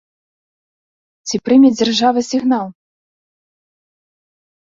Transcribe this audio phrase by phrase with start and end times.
[1.29, 2.65] Ці прыме дзяржава сігнал?